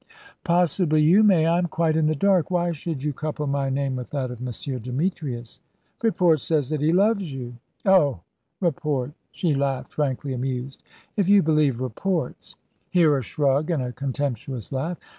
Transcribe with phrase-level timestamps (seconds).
[0.43, 1.45] "Possibly you may.
[1.45, 2.49] I am quite in the dark.
[2.49, 4.79] Why should you couple my name with that of M.
[4.79, 5.59] Demetrius?"
[6.01, 8.21] "Report says that he loves you." "Oh
[8.59, 10.81] report!" She laughed, frankly amused.
[11.15, 12.55] "If you believe reports"
[12.89, 14.97] Here a shrug and a contemptuous laugh.